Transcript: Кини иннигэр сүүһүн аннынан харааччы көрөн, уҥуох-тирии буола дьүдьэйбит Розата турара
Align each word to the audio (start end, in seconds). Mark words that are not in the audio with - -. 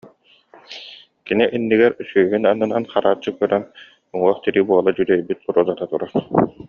Кини 1.25 1.45
иннигэр 1.55 1.93
сүүһүн 2.09 2.43
аннынан 2.51 2.83
харааччы 2.93 3.29
көрөн, 3.39 3.63
уҥуох-тирии 4.15 4.67
буола 4.69 4.91
дьүдьэйбит 4.93 5.39
Розата 5.55 5.85
турара 5.91 6.19